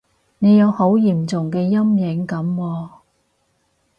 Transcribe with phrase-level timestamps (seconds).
[0.39, 2.89] 你有好嚴重嘅陰影噉喎